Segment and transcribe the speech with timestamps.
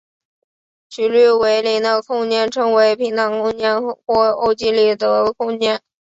[0.89, 5.79] 曲率为零的空间称为平坦空间或欧几里得空间。